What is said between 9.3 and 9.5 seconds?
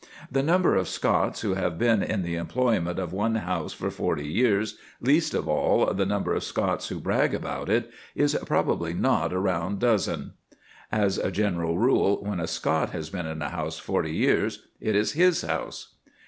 a